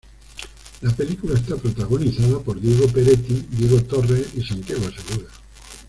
La 0.81 0.91
película 0.95 1.35
está 1.37 1.57
protagonizada 1.57 2.39
por 2.39 2.59
Diego 2.59 2.87
Peretti, 2.87 3.45
Diego 3.51 3.79
Torres 3.83 4.29
y 4.35 4.41
Santiago 4.43 4.89
Segura. 4.89 5.29